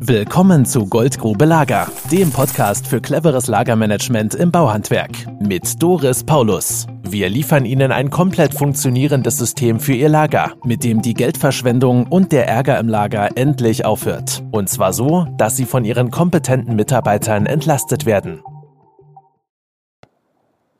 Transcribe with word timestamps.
Willkommen 0.00 0.64
zu 0.64 0.86
Goldgrube 0.86 1.44
Lager, 1.44 1.88
dem 2.12 2.30
Podcast 2.30 2.86
für 2.86 3.00
cleveres 3.00 3.48
Lagermanagement 3.48 4.36
im 4.36 4.52
Bauhandwerk 4.52 5.10
mit 5.40 5.82
Doris 5.82 6.22
Paulus. 6.22 6.86
Wir 7.02 7.28
liefern 7.28 7.64
Ihnen 7.64 7.90
ein 7.90 8.08
komplett 8.08 8.54
funktionierendes 8.54 9.38
System 9.38 9.80
für 9.80 9.94
Ihr 9.94 10.08
Lager, 10.08 10.52
mit 10.64 10.84
dem 10.84 11.02
die 11.02 11.14
Geldverschwendung 11.14 12.06
und 12.06 12.30
der 12.30 12.46
Ärger 12.46 12.78
im 12.78 12.88
Lager 12.88 13.36
endlich 13.36 13.84
aufhört. 13.84 14.44
Und 14.52 14.68
zwar 14.68 14.92
so, 14.92 15.26
dass 15.36 15.56
Sie 15.56 15.64
von 15.64 15.84
Ihren 15.84 16.12
kompetenten 16.12 16.76
Mitarbeitern 16.76 17.46
entlastet 17.46 18.06
werden. 18.06 18.40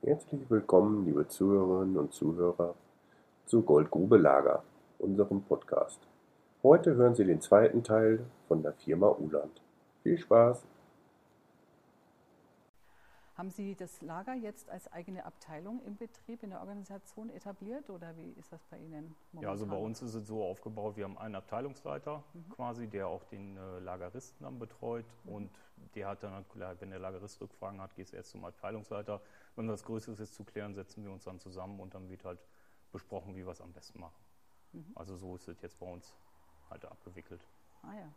Herzlich 0.03 0.43
willkommen, 0.49 1.05
liebe 1.05 1.27
Zuhörerinnen 1.27 1.97
und 1.97 2.13
Zuhörer, 2.15 2.75
zu 3.47 3.63
Goldgrube 3.63 4.17
Lager, 4.17 4.63
unserem 5.01 5.43
Podcast. 5.43 5.99
Heute 6.65 6.97
hören 6.97 7.15
Sie 7.15 7.25
den 7.25 7.41
zweiten 7.41 7.85
Teil 7.85 8.27
von 8.49 8.65
der 8.65 8.73
Firma 8.73 9.11
Uland. 9.11 9.63
Viel 10.03 10.19
Spaß! 10.19 10.67
Haben 13.37 13.51
Sie 13.51 13.77
das 13.77 14.03
Lager 14.03 14.35
jetzt 14.35 14.69
als 14.69 14.91
eigene 14.93 15.25
Abteilung 15.25 15.81
im 15.87 15.97
Betrieb, 15.97 16.43
in 16.43 16.51
der 16.51 16.59
Organisation 16.59 17.31
etabliert 17.31 17.89
oder 17.91 18.17
wie 18.17 18.33
ist 18.33 18.53
das 18.53 18.65
bei 18.65 18.77
Ihnen? 18.77 19.15
Momentan? 19.31 19.43
Ja, 19.43 19.51
also 19.51 19.67
bei 19.69 19.77
uns 19.77 20.03
ist 20.03 20.15
es 20.15 20.27
so 20.27 20.43
aufgebaut, 20.43 20.97
wir 20.97 21.05
haben 21.05 21.17
einen 21.17 21.37
Abteilungsleiter 21.37 22.25
mhm. 22.35 22.49
quasi, 22.49 22.89
der 22.89 23.07
auch 23.07 23.23
den 23.23 23.57
äh, 23.57 23.79
Lageristen 23.79 24.43
dann 24.43 24.59
betreut 24.59 25.07
mhm. 25.23 25.33
und 25.33 25.51
der 25.95 26.09
hat 26.09 26.25
dann, 26.25 26.45
wenn 26.81 26.91
der 26.91 26.99
Lagerist 26.99 27.41
Rückfragen 27.41 27.81
hat, 27.81 27.95
geht 27.95 28.07
es 28.07 28.13
erst 28.13 28.31
zum 28.31 28.45
Abteilungsleiter. 28.45 29.21
Wenn 29.55 29.69
was 29.69 29.85
Größeres 29.85 30.19
ist 30.19 30.35
zu 30.35 30.43
klären, 30.43 30.75
setzen 30.75 31.05
wir 31.05 31.13
uns 31.13 31.23
dann 31.23 31.39
zusammen 31.39 31.79
und 31.79 31.95
dann 31.95 32.09
wird 32.09 32.25
halt 32.25 32.41
besprochen, 32.91 33.37
wie 33.37 33.47
wir 33.47 33.53
es 33.53 33.61
am 33.61 33.73
besten 33.73 34.01
machen. 34.01 34.19
Mhm. 34.73 34.87
Also 34.97 35.17
so 35.17 35.37
ist 35.37 35.47
es 35.47 35.63
jetzt 35.63 35.79
bei 35.79 35.87
uns 35.87 36.17
halt 36.71 36.85
abgewickelt. 36.85 37.41
Ah 37.83 37.95
ja. 37.95 38.13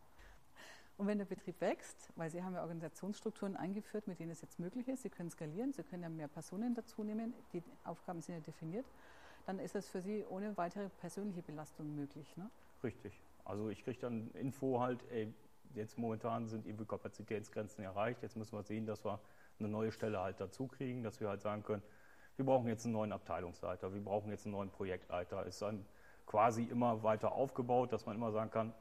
Und 0.97 1.07
wenn 1.07 1.17
der 1.17 1.25
Betrieb 1.25 1.59
wächst, 1.61 2.11
weil 2.15 2.29
Sie 2.29 2.43
haben 2.43 2.53
ja 2.53 2.61
Organisationsstrukturen 2.61 3.55
eingeführt, 3.55 4.07
mit 4.07 4.19
denen 4.19 4.31
es 4.31 4.41
jetzt 4.41 4.59
möglich 4.59 4.87
ist, 4.87 5.01
Sie 5.01 5.09
können 5.09 5.31
skalieren, 5.31 5.73
Sie 5.73 5.83
können 5.83 6.03
ja 6.03 6.09
mehr 6.09 6.27
Personen 6.27 6.75
dazu 6.75 7.03
nehmen, 7.03 7.33
die 7.53 7.63
Aufgaben 7.83 8.21
sind 8.21 8.35
ja 8.35 8.41
definiert, 8.41 8.85
dann 9.45 9.57
ist 9.57 9.75
es 9.75 9.89
für 9.89 10.01
Sie 10.01 10.23
ohne 10.25 10.55
weitere 10.57 10.89
persönliche 10.89 11.41
Belastung 11.41 11.95
möglich. 11.95 12.37
Ne? 12.37 12.49
Richtig. 12.83 13.19
Also 13.45 13.69
ich 13.69 13.83
kriege 13.83 13.99
dann 13.99 14.29
Info 14.31 14.79
halt, 14.79 15.03
ey, 15.09 15.33
jetzt 15.73 15.97
momentan 15.97 16.47
sind 16.47 16.67
irgendwie 16.67 16.85
Kapazitätsgrenzen 16.85 17.83
erreicht, 17.83 18.21
jetzt 18.21 18.35
müssen 18.35 18.55
wir 18.55 18.63
sehen, 18.63 18.85
dass 18.85 19.03
wir 19.03 19.19
eine 19.57 19.69
neue 19.69 19.91
Stelle 19.91 20.19
halt 20.19 20.39
dazu 20.39 20.67
kriegen, 20.67 21.03
dass 21.03 21.19
wir 21.19 21.29
halt 21.29 21.41
sagen 21.41 21.63
können, 21.63 21.81
wir 22.37 22.45
brauchen 22.45 22.67
jetzt 22.67 22.85
einen 22.85 22.93
neuen 22.93 23.11
Abteilungsleiter, 23.11 23.93
wir 23.93 24.03
brauchen 24.03 24.29
jetzt 24.31 24.45
einen 24.45 24.53
neuen 24.53 24.69
Projektleiter. 24.69 25.45
Ist 25.45 25.61
dann 25.61 25.85
quasi 26.31 26.63
immer 26.63 27.03
weiter 27.03 27.33
aufgebaut, 27.33 27.91
dass 27.91 28.05
man 28.05 28.15
immer 28.15 28.31
sagen 28.31 28.49
kann, 28.51 28.73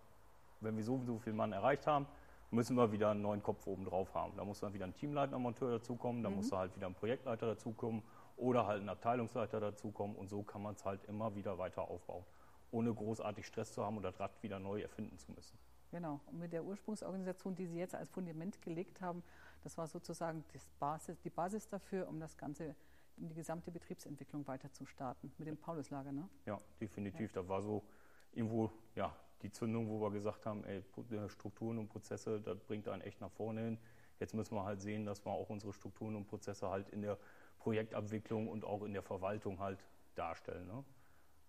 wenn 0.60 0.76
wir 0.76 0.84
so 0.84 0.94
und 0.94 1.06
so 1.06 1.18
viel 1.18 1.32
Mann 1.32 1.52
erreicht 1.52 1.84
haben, 1.84 2.06
müssen 2.52 2.76
wir 2.76 2.92
wieder 2.92 3.10
einen 3.10 3.22
neuen 3.22 3.42
Kopf 3.42 3.66
oben 3.66 3.84
drauf 3.84 4.14
haben. 4.14 4.36
Da 4.36 4.44
muss 4.44 4.60
dann 4.60 4.72
wieder 4.72 4.84
ein 4.84 4.94
Teamleiter, 4.94 5.36
Monteur 5.36 5.72
dazukommen, 5.72 6.22
da 6.22 6.30
mhm. 6.30 6.36
muss 6.36 6.50
da 6.50 6.58
halt 6.58 6.76
wieder 6.76 6.86
ein 6.86 6.94
Projektleiter 6.94 7.46
dazukommen 7.46 8.04
oder 8.36 8.66
halt 8.68 8.82
ein 8.82 8.88
Abteilungsleiter 8.88 9.58
dazukommen 9.58 10.14
und 10.14 10.28
so 10.28 10.44
kann 10.44 10.62
man 10.62 10.76
es 10.76 10.84
halt 10.84 11.04
immer 11.06 11.34
wieder 11.34 11.58
weiter 11.58 11.82
aufbauen, 11.82 12.24
ohne 12.70 12.94
großartig 12.94 13.44
Stress 13.44 13.72
zu 13.72 13.84
haben 13.84 13.96
und 13.96 14.04
das 14.04 14.20
Rad 14.20 14.30
wieder 14.42 14.60
neu 14.60 14.80
erfinden 14.80 15.18
zu 15.18 15.32
müssen. 15.32 15.58
Genau, 15.90 16.20
und 16.26 16.38
mit 16.38 16.52
der 16.52 16.64
Ursprungsorganisation, 16.64 17.56
die 17.56 17.66
Sie 17.66 17.78
jetzt 17.78 17.96
als 17.96 18.08
Fundament 18.10 18.62
gelegt 18.62 19.00
haben, 19.00 19.24
das 19.64 19.76
war 19.76 19.88
sozusagen 19.88 20.44
Basis, 20.78 21.18
die 21.18 21.30
Basis 21.30 21.68
dafür, 21.68 22.06
um 22.06 22.20
das 22.20 22.36
Ganze 22.36 22.76
um 23.20 23.28
die 23.28 23.34
gesamte 23.34 23.70
Betriebsentwicklung 23.70 24.46
weiter 24.46 24.72
zu 24.72 24.86
starten 24.86 25.32
mit 25.38 25.46
dem 25.46 25.56
Pauluslager, 25.56 26.12
ne? 26.12 26.28
Ja, 26.46 26.58
definitiv. 26.80 27.34
Ja. 27.34 27.42
Da 27.42 27.48
war 27.48 27.62
so 27.62 27.84
irgendwo 28.32 28.70
ja, 28.94 29.14
die 29.42 29.50
Zündung, 29.50 29.88
wo 29.88 30.00
wir 30.00 30.10
gesagt 30.10 30.46
haben, 30.46 30.64
ey, 30.64 30.78
äh, 30.78 31.28
Strukturen 31.28 31.78
und 31.78 31.88
Prozesse, 31.88 32.40
das 32.40 32.58
bringt 32.60 32.88
einen 32.88 33.02
echt 33.02 33.20
nach 33.20 33.30
vorne 33.30 33.62
hin. 33.62 33.78
Jetzt 34.18 34.34
müssen 34.34 34.54
wir 34.54 34.64
halt 34.64 34.80
sehen, 34.80 35.06
dass 35.06 35.24
wir 35.24 35.32
auch 35.32 35.48
unsere 35.48 35.72
Strukturen 35.72 36.14
und 36.16 36.26
Prozesse 36.26 36.68
halt 36.68 36.88
in 36.90 37.02
der 37.02 37.18
Projektabwicklung 37.58 38.48
und 38.48 38.64
auch 38.64 38.82
in 38.82 38.92
der 38.92 39.02
Verwaltung 39.02 39.58
halt 39.60 39.84
darstellen. 40.14 40.66
Ne? 40.66 40.84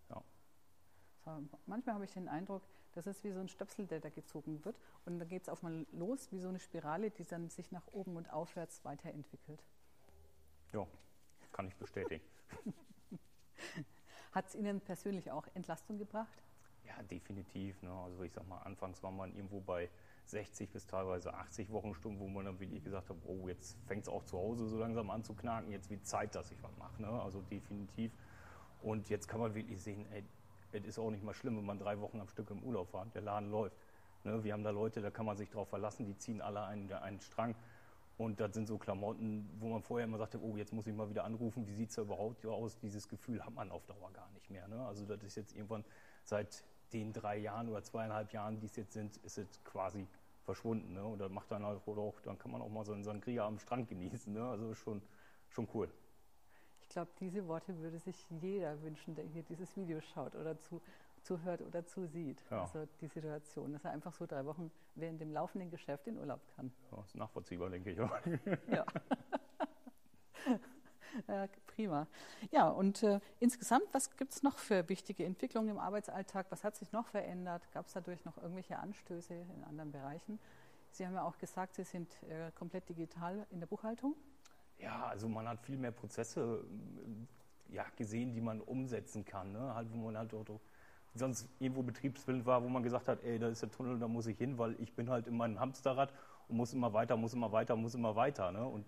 Ja. 0.09 0.23
So, 1.25 1.43
manchmal 1.65 1.95
habe 1.95 2.05
ich 2.05 2.11
den 2.11 2.27
Eindruck, 2.27 2.63
das 2.93 3.07
ist 3.07 3.23
wie 3.23 3.31
so 3.31 3.39
ein 3.39 3.49
Stöpsel, 3.49 3.87
der 3.87 3.99
da 3.99 4.09
gezogen 4.09 4.63
wird. 4.65 4.77
Und 5.05 5.19
dann 5.19 5.27
geht 5.27 5.43
es 5.43 5.49
auf 5.49 5.63
mal 5.63 5.85
los, 5.91 6.31
wie 6.31 6.39
so 6.39 6.49
eine 6.49 6.59
Spirale, 6.59 7.11
die 7.11 7.25
dann 7.25 7.49
sich 7.49 7.71
nach 7.71 7.87
oben 7.87 8.15
und 8.15 8.31
aufwärts 8.31 8.83
weiterentwickelt. 8.85 9.63
Ja, 10.73 10.87
kann 11.51 11.67
ich 11.67 11.75
bestätigen. 11.75 12.23
Hat 14.31 14.47
es 14.47 14.55
Ihnen 14.55 14.79
persönlich 14.81 15.31
auch 15.31 15.47
Entlastung 15.53 15.97
gebracht? 15.97 16.43
Ja, 16.85 17.03
definitiv. 17.03 17.81
Ne? 17.81 17.91
Also 17.91 18.23
ich 18.23 18.31
sag 18.31 18.47
mal, 18.47 18.59
anfangs 18.59 19.03
war 19.03 19.11
man 19.11 19.33
irgendwo 19.35 19.59
bei 19.59 19.89
60 20.25 20.69
bis 20.69 20.87
teilweise 20.87 21.33
80 21.33 21.71
Wochenstunden, 21.71 22.19
wo 22.19 22.27
man 22.27 22.45
dann 22.45 22.59
wirklich 22.59 22.83
gesagt 22.83 23.09
hat, 23.09 23.17
oh, 23.25 23.47
jetzt 23.47 23.77
fängt 23.85 24.03
es 24.03 24.09
auch 24.09 24.23
zu 24.23 24.37
Hause 24.37 24.67
so 24.67 24.77
langsam 24.77 25.09
an 25.09 25.23
zu 25.23 25.33
knacken, 25.33 25.71
jetzt 25.71 25.89
wird 25.89 26.05
Zeit, 26.05 26.35
dass 26.35 26.51
ich 26.51 26.61
was 26.63 26.75
mache. 26.77 27.01
Ne? 27.01 27.09
Also 27.09 27.41
definitiv. 27.41 28.11
Und 28.81 29.09
jetzt 29.09 29.27
kann 29.27 29.39
man 29.39 29.53
wirklich 29.53 29.81
sehen, 29.81 30.05
ey, 30.11 30.23
es 30.71 30.85
ist 30.85 30.99
auch 30.99 31.11
nicht 31.11 31.23
mal 31.23 31.33
schlimm, 31.33 31.57
wenn 31.57 31.65
man 31.65 31.79
drei 31.79 31.99
Wochen 31.99 32.19
am 32.19 32.29
Stück 32.29 32.49
im 32.49 32.63
Urlaub 32.63 32.93
war. 32.93 33.05
Der 33.07 33.21
Laden 33.21 33.51
läuft. 33.51 33.75
Ne? 34.23 34.43
Wir 34.43 34.53
haben 34.53 34.63
da 34.63 34.69
Leute, 34.69 35.01
da 35.01 35.11
kann 35.11 35.25
man 35.25 35.37
sich 35.37 35.49
drauf 35.49 35.69
verlassen, 35.69 36.05
die 36.05 36.17
ziehen 36.17 36.41
alle 36.41 36.63
einen, 36.63 36.91
einen 36.91 37.19
Strang. 37.19 37.55
Und 38.21 38.39
das 38.39 38.53
sind 38.53 38.67
so 38.67 38.77
Klamotten, 38.77 39.49
wo 39.59 39.69
man 39.69 39.81
vorher 39.81 40.05
immer 40.05 40.19
sagte, 40.19 40.39
oh, 40.39 40.55
jetzt 40.55 40.73
muss 40.73 40.85
ich 40.85 40.93
mal 40.93 41.09
wieder 41.09 41.23
anrufen, 41.23 41.65
wie 41.65 41.73
sieht 41.73 41.89
es 41.89 41.95
da 41.95 42.03
überhaupt 42.03 42.45
aus? 42.45 42.77
Dieses 42.77 43.07
Gefühl 43.07 43.43
hat 43.43 43.55
man 43.55 43.71
auf 43.71 43.83
Dauer 43.87 44.11
gar 44.13 44.29
nicht 44.33 44.47
mehr. 44.51 44.67
Ne? 44.67 44.79
Also 44.85 45.05
das 45.05 45.23
ist 45.23 45.35
jetzt 45.37 45.55
irgendwann 45.55 45.83
seit 46.23 46.63
den 46.93 47.13
drei 47.13 47.37
Jahren 47.37 47.67
oder 47.67 47.81
zweieinhalb 47.81 48.31
Jahren, 48.31 48.59
die 48.59 48.67
es 48.67 48.75
jetzt 48.75 48.93
sind, 48.93 49.17
ist 49.17 49.39
es 49.39 49.63
quasi 49.63 50.05
verschwunden. 50.43 50.93
Ne? 50.93 51.03
Und 51.03 51.17
dann 51.17 51.33
macht 51.33 51.49
dann 51.51 51.65
halt 51.65 51.81
auch, 51.87 52.21
dann 52.21 52.37
kann 52.37 52.51
man 52.51 52.61
auch 52.61 52.69
mal 52.69 52.85
so 52.85 52.93
einen 52.93 53.03
Sangria 53.03 53.47
am 53.47 53.57
Strand 53.57 53.87
genießen. 53.87 54.31
Ne? 54.31 54.47
Also 54.47 54.75
schon, 54.75 55.01
schon 55.49 55.67
cool. 55.73 55.89
Ich 56.83 56.89
glaube, 56.89 57.09
diese 57.19 57.47
Worte 57.47 57.75
würde 57.79 57.97
sich 57.97 58.23
jeder 58.29 58.79
wünschen, 58.83 59.15
der 59.15 59.25
hier 59.25 59.41
dieses 59.41 59.75
Video 59.75 59.99
schaut 60.13 60.35
oder 60.35 60.59
zu, 60.59 60.79
zuhört 61.31 61.61
oder 61.61 61.85
zusieht. 61.85 62.43
Ja. 62.49 62.63
Also 62.63 62.85
die 62.99 63.07
Situation, 63.07 63.71
dass 63.73 63.85
er 63.85 63.91
einfach 63.91 64.13
so 64.13 64.25
drei 64.25 64.45
Wochen 64.45 64.71
während 64.95 65.21
dem 65.21 65.31
laufenden 65.31 65.69
Geschäft 65.69 66.07
in 66.07 66.17
Urlaub 66.17 66.41
kann. 66.55 66.73
Ja, 66.91 67.03
ist 67.03 67.15
nachvollziehbar, 67.15 67.69
denke 67.69 67.91
ich. 67.91 67.97
Ja. 68.67 68.85
ja. 71.27 71.47
prima. 71.67 72.07
Ja, 72.51 72.67
und 72.69 73.03
äh, 73.03 73.19
insgesamt, 73.39 73.85
was 73.91 74.15
gibt 74.17 74.33
es 74.33 74.43
noch 74.43 74.57
für 74.57 74.87
wichtige 74.89 75.25
Entwicklungen 75.25 75.69
im 75.69 75.79
Arbeitsalltag? 75.79 76.47
Was 76.49 76.63
hat 76.63 76.75
sich 76.75 76.91
noch 76.91 77.07
verändert? 77.07 77.71
Gab 77.71 77.85
es 77.87 77.93
dadurch 77.93 78.25
noch 78.25 78.37
irgendwelche 78.37 78.77
Anstöße 78.77 79.33
in 79.33 79.63
anderen 79.63 79.91
Bereichen? 79.91 80.39
Sie 80.89 81.05
haben 81.05 81.13
ja 81.13 81.23
auch 81.23 81.37
gesagt, 81.37 81.75
Sie 81.75 81.83
sind 81.83 82.21
äh, 82.23 82.51
komplett 82.51 82.89
digital 82.89 83.45
in 83.51 83.59
der 83.59 83.67
Buchhaltung. 83.67 84.15
Ja, 84.79 85.05
also 85.05 85.29
man 85.29 85.47
hat 85.47 85.61
viel 85.61 85.77
mehr 85.77 85.91
Prozesse 85.91 86.65
ja, 87.69 87.85
gesehen, 87.95 88.33
die 88.33 88.41
man 88.41 88.59
umsetzen 88.61 89.23
kann. 89.23 89.51
Ne? 89.53 89.73
Halt, 89.73 89.91
wo 89.93 89.97
man 89.97 90.17
halt 90.17 90.33
auch 90.33 90.59
sonst 91.13 91.49
irgendwo 91.59 91.83
Betriebswind 91.83 92.45
war, 92.45 92.63
wo 92.63 92.69
man 92.69 92.83
gesagt 92.83 93.07
hat, 93.07 93.23
ey, 93.23 93.37
da 93.37 93.49
ist 93.49 93.61
der 93.61 93.71
Tunnel, 93.71 93.99
da 93.99 94.07
muss 94.07 94.27
ich 94.27 94.37
hin, 94.37 94.57
weil 94.57 94.75
ich 94.79 94.93
bin 94.93 95.09
halt 95.09 95.27
in 95.27 95.35
meinem 95.35 95.59
Hamsterrad 95.59 96.13
und 96.47 96.57
muss 96.57 96.73
immer 96.73 96.93
weiter, 96.93 97.17
muss 97.17 97.33
immer 97.33 97.51
weiter, 97.51 97.75
muss 97.75 97.95
immer 97.95 98.15
weiter. 98.15 98.51
Ne? 98.51 98.65
Und 98.65 98.85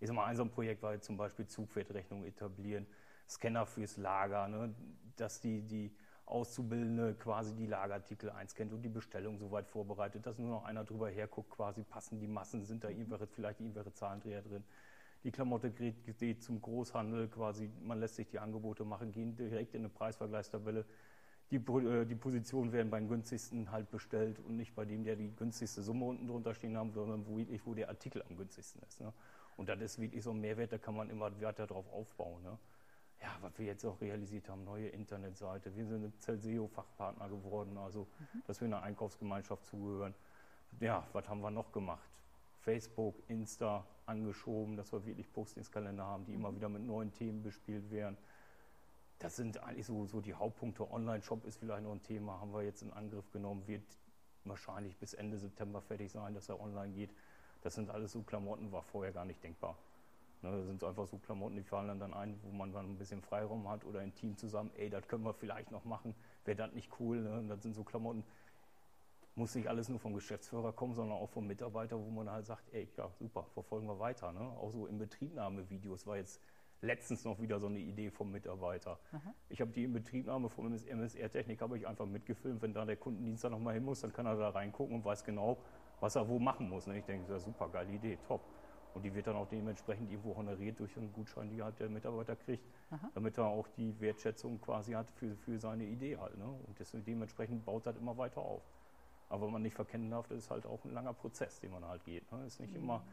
ich 0.00 0.08
sag 0.08 0.16
mal, 0.16 0.24
ein 0.24 0.36
so 0.36 0.42
ein 0.42 0.50
Projekt 0.50 0.82
war 0.82 0.94
jetzt 0.94 1.06
zum 1.06 1.16
Beispiel 1.16 1.46
Zugwertrechnung 1.46 2.24
etablieren, 2.24 2.86
Scanner 3.28 3.66
fürs 3.66 3.96
Lager, 3.96 4.48
ne? 4.48 4.74
dass 5.16 5.40
die, 5.40 5.62
die 5.62 5.92
Auszubildende 6.26 7.14
quasi 7.14 7.54
die 7.54 7.66
Lagerartikel 7.66 8.30
einscannt 8.30 8.72
und 8.72 8.82
die 8.82 8.88
Bestellung 8.88 9.38
soweit 9.38 9.68
vorbereitet, 9.68 10.26
dass 10.26 10.38
nur 10.38 10.50
noch 10.50 10.64
einer 10.64 10.84
drüber 10.84 11.08
herguckt, 11.08 11.50
quasi 11.50 11.82
passen 11.82 12.18
die 12.18 12.26
Massen, 12.26 12.64
sind 12.64 12.82
da 12.82 12.88
irgendwelche, 12.88 13.26
vielleicht 13.26 13.60
irgendwelche 13.60 13.92
Zahlendreher 13.92 14.42
drin. 14.42 14.64
Die 15.22 15.30
Klamotte 15.30 15.70
geht, 15.70 16.18
geht 16.18 16.42
zum 16.42 16.60
Großhandel, 16.60 17.28
quasi, 17.28 17.70
man 17.82 18.00
lässt 18.00 18.16
sich 18.16 18.28
die 18.28 18.38
Angebote 18.38 18.84
machen, 18.84 19.12
gehen 19.12 19.36
direkt 19.36 19.74
in 19.74 19.82
eine 19.82 19.88
Preisvergleichstabelle, 19.88 20.84
die, 21.50 21.56
äh, 21.56 22.04
die 22.04 22.14
Positionen 22.14 22.72
werden 22.72 22.90
beim 22.90 23.08
günstigsten 23.08 23.70
halt 23.70 23.90
bestellt 23.90 24.38
und 24.40 24.56
nicht 24.56 24.74
bei 24.74 24.84
dem, 24.84 25.04
der 25.04 25.16
die 25.16 25.34
günstigste 25.34 25.82
Summe 25.82 26.06
unten 26.06 26.26
drunter 26.26 26.54
stehen 26.54 26.76
haben, 26.76 26.92
sondern 26.92 27.26
wo, 27.26 27.36
wirklich, 27.36 27.64
wo 27.64 27.74
der 27.74 27.88
Artikel 27.88 28.22
am 28.28 28.36
günstigsten 28.36 28.82
ist. 28.82 29.00
Ne? 29.00 29.12
Und 29.56 29.68
das 29.68 29.80
ist 29.80 30.00
wirklich 30.00 30.24
so 30.24 30.30
ein 30.30 30.40
Mehrwert, 30.40 30.72
da 30.72 30.78
kann 30.78 30.96
man 30.96 31.08
immer 31.08 31.40
weiter 31.40 31.66
drauf 31.66 31.90
aufbauen. 31.92 32.42
Ne? 32.42 32.58
Ja, 33.22 33.36
was 33.40 33.58
wir 33.58 33.66
jetzt 33.66 33.84
auch 33.84 34.00
realisiert 34.00 34.48
haben, 34.48 34.64
neue 34.64 34.88
Internetseite. 34.88 35.74
Wir 35.74 35.86
sind 35.86 36.04
ein 36.04 36.12
Celseo-Fachpartner 36.20 37.28
geworden, 37.28 37.78
also 37.78 38.06
mhm. 38.18 38.42
dass 38.46 38.60
wir 38.60 38.66
einer 38.66 38.82
Einkaufsgemeinschaft 38.82 39.64
zugehören. 39.64 40.14
Ja, 40.80 41.06
was 41.12 41.28
haben 41.28 41.40
wir 41.40 41.50
noch 41.50 41.72
gemacht? 41.72 42.10
Facebook, 42.60 43.14
Insta 43.28 43.86
angeschoben, 44.04 44.76
dass 44.76 44.92
wir 44.92 45.06
wirklich 45.06 45.32
Postingskalender 45.32 46.04
haben, 46.04 46.26
die 46.26 46.32
mhm. 46.32 46.38
immer 46.38 46.54
wieder 46.56 46.68
mit 46.68 46.82
neuen 46.82 47.12
Themen 47.12 47.42
bespielt 47.42 47.90
werden 47.90 48.18
das 49.18 49.36
sind 49.36 49.62
eigentlich 49.62 49.86
so, 49.86 50.06
so 50.06 50.20
die 50.20 50.34
Hauptpunkte. 50.34 50.90
Online-Shop 50.90 51.44
ist 51.46 51.58
vielleicht 51.58 51.82
noch 51.82 51.92
ein 51.92 52.02
Thema, 52.02 52.40
haben 52.40 52.52
wir 52.52 52.62
jetzt 52.62 52.82
in 52.82 52.92
Angriff 52.92 53.30
genommen, 53.32 53.66
wird 53.66 53.82
wahrscheinlich 54.44 54.96
bis 54.96 55.14
Ende 55.14 55.38
September 55.38 55.80
fertig 55.80 56.12
sein, 56.12 56.34
dass 56.34 56.48
er 56.48 56.60
online 56.60 56.92
geht. 56.92 57.10
Das 57.62 57.74
sind 57.74 57.90
alles 57.90 58.12
so 58.12 58.22
Klamotten, 58.22 58.70
war 58.72 58.82
vorher 58.82 59.12
gar 59.12 59.24
nicht 59.24 59.42
denkbar. 59.42 59.76
Ne, 60.42 60.50
das 60.50 60.66
sind 60.66 60.84
einfach 60.84 61.06
so 61.06 61.16
Klamotten, 61.18 61.56
die 61.56 61.62
fallen 61.62 61.98
dann, 61.98 62.12
ein, 62.12 62.38
wo 62.42 62.50
man 62.50 62.72
dann 62.72 62.90
ein 62.90 62.98
bisschen 62.98 63.22
Freiraum 63.22 63.68
hat 63.68 63.84
oder 63.84 64.00
ein 64.00 64.14
Team 64.14 64.36
zusammen, 64.36 64.70
ey, 64.76 64.90
das 64.90 65.08
können 65.08 65.24
wir 65.24 65.32
vielleicht 65.32 65.70
noch 65.70 65.84
machen, 65.84 66.14
wäre 66.44 66.56
das 66.56 66.72
nicht 66.72 66.90
cool. 67.00 67.22
Ne? 67.22 67.44
Das 67.48 67.62
sind 67.62 67.74
so 67.74 67.84
Klamotten, 67.84 68.22
muss 69.34 69.54
nicht 69.54 69.68
alles 69.68 69.88
nur 69.88 69.98
vom 69.98 70.14
Geschäftsführer 70.14 70.72
kommen, 70.72 70.94
sondern 70.94 71.16
auch 71.16 71.30
vom 71.30 71.46
Mitarbeiter, 71.46 71.98
wo 71.98 72.10
man 72.10 72.30
halt 72.30 72.46
sagt, 72.46 72.64
ey, 72.72 72.88
ja, 72.96 73.10
super, 73.18 73.46
verfolgen 73.54 73.86
wir 73.86 73.98
weiter. 73.98 74.32
Ne? 74.32 74.40
Auch 74.40 74.70
so 74.70 74.86
in 74.86 74.98
Betriebnahmevideos 74.98 76.06
war 76.06 76.18
jetzt 76.18 76.40
letztens 76.86 77.24
noch 77.24 77.40
wieder 77.40 77.58
so 77.60 77.66
eine 77.66 77.78
Idee 77.78 78.10
vom 78.10 78.30
Mitarbeiter. 78.30 78.98
Aha. 79.12 79.34
Ich 79.48 79.60
habe 79.60 79.70
die 79.72 79.84
Inbetriebnahme 79.84 80.48
vom 80.48 80.72
MSR-Technik 80.72 81.60
habe 81.60 81.78
ich 81.78 81.86
einfach 81.86 82.06
mitgefilmt. 82.06 82.62
Wenn 82.62 82.72
da 82.72 82.84
der 82.84 82.96
Kundendienst 82.96 83.44
da 83.44 83.50
nochmal 83.50 83.74
hin 83.74 83.84
muss, 83.84 84.00
dann 84.00 84.12
kann 84.12 84.26
er 84.26 84.36
da 84.36 84.50
reingucken 84.50 84.96
und 84.96 85.04
weiß 85.04 85.24
genau, 85.24 85.58
was 86.00 86.16
er 86.16 86.28
wo 86.28 86.38
machen 86.38 86.68
muss. 86.68 86.86
Ne? 86.86 86.98
Ich 86.98 87.04
denke, 87.04 87.26
das 87.28 87.42
ist 87.42 87.46
eine 87.46 87.54
super 87.54 87.68
geile 87.68 87.92
Idee, 87.92 88.18
top. 88.26 88.40
Und 88.94 89.02
die 89.02 89.14
wird 89.14 89.26
dann 89.26 89.36
auch 89.36 89.46
dementsprechend 89.46 90.10
irgendwo 90.10 90.34
honoriert 90.34 90.80
durch 90.80 90.96
einen 90.96 91.12
Gutschein, 91.12 91.50
die 91.50 91.62
halt 91.62 91.78
der 91.78 91.90
Mitarbeiter 91.90 92.34
kriegt, 92.34 92.64
Aha. 92.90 93.10
damit 93.14 93.36
er 93.36 93.44
auch 93.44 93.68
die 93.76 94.00
Wertschätzung 94.00 94.58
quasi 94.58 94.92
hat 94.92 95.10
für, 95.10 95.36
für 95.36 95.58
seine 95.58 95.84
Idee 95.84 96.16
halt. 96.16 96.38
Ne? 96.38 96.46
Und 96.46 96.80
das, 96.80 96.92
dementsprechend 96.92 97.62
baut 97.66 97.84
das 97.84 97.98
immer 97.98 98.16
weiter 98.16 98.40
auf. 98.40 98.62
Aber 99.28 99.50
man 99.50 99.60
nicht 99.60 99.74
verkennen 99.74 100.10
darf, 100.10 100.28
das 100.28 100.38
ist 100.38 100.50
halt 100.50 100.64
auch 100.64 100.82
ein 100.84 100.92
langer 100.92 101.12
Prozess, 101.12 101.60
den 101.60 101.72
man 101.72 101.84
halt 101.84 102.04
geht. 102.04 102.30
Ne? 102.32 102.46
Ist, 102.46 102.58
nicht 102.58 102.72
mhm. 102.72 102.84
immer, 102.84 103.04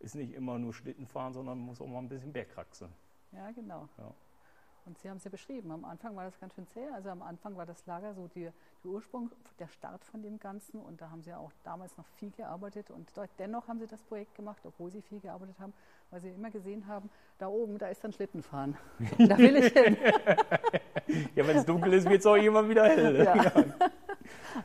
ist 0.00 0.16
nicht 0.16 0.32
immer 0.32 0.58
nur 0.58 0.74
Schlitten 0.74 1.06
fahren, 1.06 1.32
sondern 1.32 1.58
muss 1.58 1.80
auch 1.80 1.86
mal 1.86 1.98
ein 1.98 2.08
bisschen 2.08 2.32
Bergkraxeln. 2.32 2.92
Ja, 3.32 3.50
genau. 3.52 3.88
Ja. 3.98 4.12
Und 4.86 4.98
Sie 4.98 5.08
haben 5.08 5.18
es 5.18 5.24
ja 5.24 5.30
beschrieben, 5.30 5.70
am 5.70 5.84
Anfang 5.84 6.16
war 6.16 6.24
das 6.24 6.38
ganz 6.40 6.54
schön 6.54 6.66
zäh. 6.66 6.88
Also 6.94 7.10
am 7.10 7.22
Anfang 7.22 7.56
war 7.56 7.66
das 7.66 7.84
Lager 7.86 8.14
so 8.14 8.28
die, 8.28 8.50
der 8.82 8.90
Ursprung, 8.90 9.30
der 9.58 9.68
Start 9.68 10.04
von 10.04 10.22
dem 10.22 10.38
Ganzen. 10.38 10.80
Und 10.80 11.00
da 11.00 11.10
haben 11.10 11.22
Sie 11.22 11.30
ja 11.30 11.38
auch 11.38 11.52
damals 11.62 11.96
noch 11.96 12.06
viel 12.16 12.30
gearbeitet. 12.30 12.90
Und 12.90 13.10
dennoch 13.38 13.68
haben 13.68 13.78
Sie 13.78 13.86
das 13.86 14.02
Projekt 14.02 14.34
gemacht, 14.34 14.62
obwohl 14.64 14.90
Sie 14.90 15.02
viel 15.02 15.20
gearbeitet 15.20 15.58
haben, 15.60 15.74
weil 16.10 16.20
Sie 16.20 16.30
immer 16.30 16.50
gesehen 16.50 16.86
haben, 16.86 17.10
da 17.38 17.48
oben, 17.48 17.78
da 17.78 17.88
ist 17.88 18.02
dann 18.02 18.12
Schlittenfahren. 18.12 18.76
da 19.18 19.38
will 19.38 19.56
ich 19.56 19.72
hin. 19.72 19.96
ja, 21.34 21.46
wenn 21.46 21.58
es 21.58 21.66
dunkel 21.66 21.92
ist, 21.92 22.08
wird 22.08 22.20
es 22.20 22.26
auch 22.26 22.36
immer 22.36 22.68
wieder 22.68 22.84
hell. 22.88 23.24
Ja. 23.24 23.36
ja. 23.44 23.64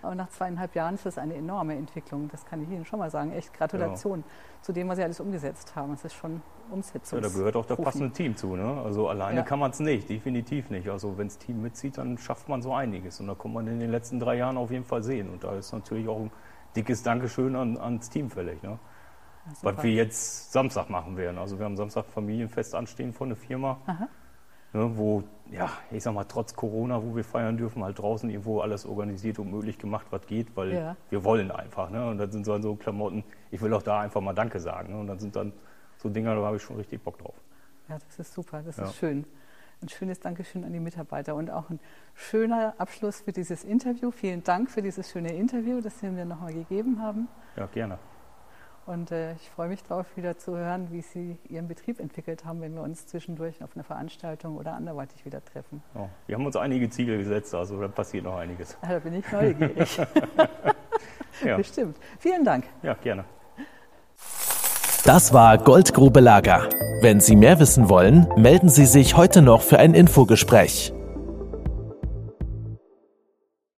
Aber 0.01 0.15
nach 0.15 0.29
zweieinhalb 0.29 0.75
Jahren 0.75 0.95
ist 0.95 1.05
das 1.05 1.17
eine 1.17 1.35
enorme 1.35 1.75
Entwicklung. 1.75 2.29
Das 2.31 2.45
kann 2.45 2.61
ich 2.61 2.69
Ihnen 2.69 2.85
schon 2.85 2.99
mal 2.99 3.09
sagen. 3.09 3.31
Echt 3.31 3.53
Gratulation 3.53 4.19
ja. 4.19 4.25
zu 4.61 4.73
dem, 4.73 4.89
was 4.89 4.97
Sie 4.97 5.03
alles 5.03 5.19
umgesetzt 5.19 5.75
haben. 5.75 5.93
Es 5.93 6.05
ist 6.05 6.13
schon 6.13 6.41
Umsetzung. 6.71 7.21
Ja, 7.21 7.29
da 7.29 7.33
gehört 7.33 7.55
auch 7.55 7.65
das 7.65 7.79
passende 7.79 8.11
Team 8.11 8.35
zu. 8.35 8.55
Ne? 8.55 8.81
Also 8.83 9.09
alleine 9.09 9.37
ja. 9.37 9.43
kann 9.43 9.59
man 9.59 9.71
es 9.71 9.79
nicht, 9.79 10.09
definitiv 10.09 10.69
nicht. 10.69 10.89
Also 10.89 11.17
wenn 11.17 11.27
das 11.27 11.37
Team 11.37 11.61
mitzieht, 11.61 11.97
dann 11.97 12.17
schafft 12.17 12.49
man 12.49 12.61
so 12.61 12.73
einiges. 12.73 13.19
Und 13.19 13.27
da 13.27 13.35
kann 13.35 13.53
man 13.53 13.67
in 13.67 13.79
den 13.79 13.91
letzten 13.91 14.19
drei 14.19 14.35
Jahren 14.37 14.57
auf 14.57 14.71
jeden 14.71 14.85
Fall 14.85 15.03
sehen. 15.03 15.29
Und 15.29 15.43
da 15.43 15.55
ist 15.55 15.71
natürlich 15.71 16.07
auch 16.07 16.19
ein 16.19 16.31
dickes 16.75 17.03
Dankeschön 17.03 17.55
an, 17.55 17.77
ans 17.77 18.09
Team 18.09 18.29
fällig. 18.29 18.61
Ne? 18.63 18.79
was 19.61 19.83
wir 19.83 19.91
jetzt 19.91 20.51
Samstag 20.51 20.89
machen 20.89 21.17
werden. 21.17 21.37
Also 21.37 21.59
wir 21.59 21.65
haben 21.65 21.77
Samstag 21.77 22.05
Familienfest 22.05 22.73
anstehen 22.73 23.13
von 23.13 23.29
der 23.29 23.37
Firma. 23.37 23.77
Aha 23.85 24.07
ne, 24.75 24.97
wo, 24.97 25.23
ja, 25.51 25.69
ich 25.89 26.03
sag 26.03 26.13
mal, 26.13 26.25
trotz 26.25 26.53
Corona, 26.55 27.01
wo 27.01 27.15
wir 27.15 27.23
feiern 27.23 27.57
dürfen, 27.57 27.83
halt 27.83 27.97
draußen 27.97 28.29
irgendwo 28.29 28.59
alles 28.59 28.85
organisiert 28.85 29.39
und 29.39 29.49
möglich 29.49 29.77
gemacht, 29.77 30.05
was 30.09 30.25
geht, 30.27 30.55
weil 30.55 30.73
ja. 30.73 30.97
wir 31.09 31.23
wollen 31.23 31.49
einfach. 31.49 31.89
Ne? 31.89 32.07
Und 32.07 32.17
dann 32.17 32.31
sind 32.31 32.45
so, 32.45 32.61
so 32.61 32.75
Klamotten, 32.75 33.23
ich 33.51 33.61
will 33.61 33.73
auch 33.73 33.83
da 33.83 34.01
einfach 34.01 34.21
mal 34.21 34.33
Danke 34.33 34.59
sagen. 34.59 34.93
Ne? 34.93 34.99
Und 34.99 35.07
dann 35.07 35.19
sind 35.19 35.35
dann 35.35 35.53
so 35.97 36.09
Dinger, 36.09 36.35
da 36.35 36.41
habe 36.41 36.57
ich 36.57 36.61
schon 36.61 36.75
richtig 36.75 37.01
Bock 37.03 37.17
drauf. 37.17 37.35
Ja, 37.87 37.97
das 37.97 38.19
ist 38.19 38.33
super, 38.33 38.61
das 38.63 38.77
ja. 38.77 38.83
ist 38.85 38.95
schön. 38.95 39.25
Ein 39.81 39.89
schönes 39.89 40.19
Dankeschön 40.19 40.63
an 40.63 40.73
die 40.73 40.79
Mitarbeiter 40.79 41.35
und 41.35 41.51
auch 41.51 41.69
ein 41.69 41.79
schöner 42.13 42.73
Abschluss 42.77 43.21
für 43.21 43.31
dieses 43.31 43.63
Interview. 43.63 44.09
Vielen 44.09 44.43
Dank 44.43 44.71
für 44.71 44.81
dieses 44.81 45.11
schöne 45.11 45.33
Interview, 45.33 45.81
das 45.81 45.99
Sie 45.99 46.09
mir 46.09 46.25
nochmal 46.25 46.53
gegeben 46.53 47.01
haben. 47.01 47.27
Ja, 47.55 47.67
gerne. 47.67 47.99
Und 48.85 49.11
äh, 49.11 49.33
ich 49.33 49.49
freue 49.49 49.67
mich 49.67 49.81
darauf, 49.83 50.05
wieder 50.15 50.37
zu 50.37 50.55
hören, 50.55 50.89
wie 50.91 51.01
Sie 51.01 51.37
Ihren 51.49 51.67
Betrieb 51.67 51.99
entwickelt 51.99 52.45
haben, 52.45 52.61
wenn 52.61 52.75
wir 52.75 52.83
uns 52.83 53.07
zwischendurch 53.07 53.63
auf 53.63 53.71
einer 53.75 53.83
Veranstaltung 53.83 54.57
oder 54.57 54.73
anderweitig 54.73 55.25
wieder 55.25 55.43
treffen. 55.43 55.81
Oh, 55.95 56.07
wir 56.27 56.35
haben 56.35 56.45
uns 56.45 56.55
einige 56.55 56.87
Ziele 56.89 57.17
gesetzt, 57.17 57.55
also 57.55 57.81
da 57.81 57.87
passiert 57.87 58.25
noch 58.25 58.37
einiges. 58.37 58.77
Ja, 58.83 58.89
da 58.93 58.99
bin 58.99 59.15
ich 59.15 59.31
neugierig. 59.31 59.97
ja. 61.43 61.57
Bestimmt. 61.57 61.97
Vielen 62.19 62.45
Dank. 62.45 62.65
Ja, 62.83 62.93
gerne. 62.93 63.25
Das 65.03 65.33
war 65.33 65.57
Goldgrube 65.57 66.19
Lager. 66.19 66.69
Wenn 67.01 67.19
Sie 67.19 67.35
mehr 67.35 67.59
wissen 67.59 67.89
wollen, 67.89 68.27
melden 68.37 68.69
Sie 68.69 68.85
sich 68.85 69.17
heute 69.17 69.41
noch 69.41 69.61
für 69.61 69.79
ein 69.79 69.93
Infogespräch. 69.93 70.94